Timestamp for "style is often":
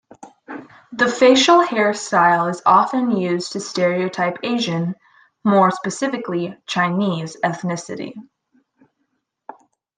1.93-3.11